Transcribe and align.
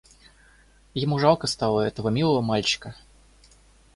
Ему 0.95 1.19
жалко 1.19 1.45
стало 1.45 1.81
этого 1.81 2.09
милого 2.09 2.41
мальчика. 2.41 2.95